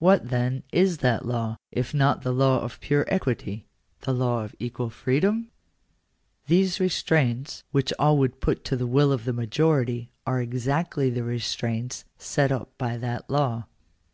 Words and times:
What, 0.00 0.28
then, 0.28 0.64
is 0.70 0.98
that 0.98 1.24
law, 1.24 1.56
if 1.72 1.94
not 1.94 2.20
the 2.20 2.30
law 2.30 2.60
of 2.60 2.78
pure 2.78 3.06
equity— 3.08 3.64
the 4.02 4.12
law 4.12 4.44
of 4.44 4.54
equal 4.58 4.90
freedom? 4.90 5.50
These 6.46 6.78
restraints, 6.78 7.64
which 7.70 7.90
all 7.98 8.18
would 8.18 8.42
put 8.42 8.64
to 8.66 8.76
the 8.76 8.86
will 8.86 9.12
of 9.12 9.24
the 9.24 9.32
majority, 9.32 10.10
are 10.26 10.42
exactly 10.42 11.08
the 11.08 11.24
restraints 11.24 12.04
set 12.18 12.52
up 12.52 12.76
by 12.76 12.98
that 12.98 13.30
law. 13.30 13.64